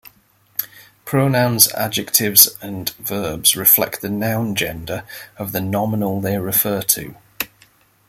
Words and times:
Pronouns, 1.05 1.71
adjectives, 1.73 2.57
and 2.59 2.89
verbs 2.97 3.55
reflect 3.55 4.01
the 4.01 4.09
noun 4.09 4.55
gender 4.55 5.03
of 5.37 5.51
the 5.51 5.61
nominal 5.61 6.19
they 6.19 6.39
refer 6.39 6.81
to. 6.81 7.13